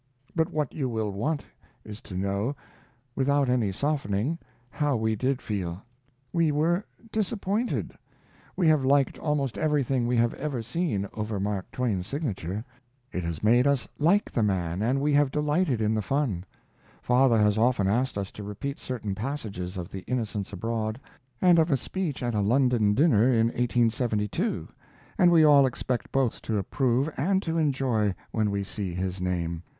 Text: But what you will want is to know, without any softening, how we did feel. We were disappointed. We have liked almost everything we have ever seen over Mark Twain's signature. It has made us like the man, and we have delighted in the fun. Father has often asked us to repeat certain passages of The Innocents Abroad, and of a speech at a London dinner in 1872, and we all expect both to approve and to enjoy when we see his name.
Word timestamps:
But 0.35 0.49
what 0.51 0.73
you 0.73 0.89
will 0.89 1.11
want 1.11 1.45
is 1.85 2.01
to 2.01 2.17
know, 2.17 2.55
without 3.15 3.49
any 3.49 3.71
softening, 3.71 4.39
how 4.71 4.95
we 4.95 5.15
did 5.15 5.43
feel. 5.43 5.83
We 6.33 6.51
were 6.51 6.83
disappointed. 7.11 7.93
We 8.55 8.67
have 8.67 8.83
liked 8.83 9.19
almost 9.19 9.59
everything 9.59 10.07
we 10.07 10.17
have 10.17 10.33
ever 10.33 10.63
seen 10.63 11.07
over 11.13 11.39
Mark 11.39 11.69
Twain's 11.71 12.07
signature. 12.07 12.65
It 13.11 13.23
has 13.23 13.43
made 13.43 13.67
us 13.67 13.87
like 13.99 14.31
the 14.31 14.41
man, 14.41 14.81
and 14.81 14.99
we 14.99 15.13
have 15.13 15.29
delighted 15.29 15.81
in 15.81 15.93
the 15.93 16.01
fun. 16.01 16.45
Father 17.03 17.37
has 17.37 17.59
often 17.59 17.87
asked 17.87 18.17
us 18.17 18.31
to 18.31 18.43
repeat 18.43 18.79
certain 18.79 19.13
passages 19.13 19.77
of 19.77 19.89
The 19.91 20.01
Innocents 20.07 20.51
Abroad, 20.51 20.99
and 21.43 21.59
of 21.59 21.69
a 21.69 21.77
speech 21.77 22.23
at 22.23 22.33
a 22.33 22.41
London 22.41 22.95
dinner 22.95 23.31
in 23.31 23.49
1872, 23.49 24.67
and 25.19 25.29
we 25.29 25.43
all 25.43 25.67
expect 25.67 26.11
both 26.11 26.41
to 26.41 26.57
approve 26.57 27.07
and 27.17 27.39
to 27.43 27.59
enjoy 27.59 28.15
when 28.31 28.49
we 28.49 28.63
see 28.63 28.95
his 28.95 29.21
name. 29.21 29.61